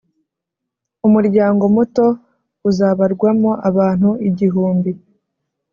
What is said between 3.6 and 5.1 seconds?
abantu igihumbi,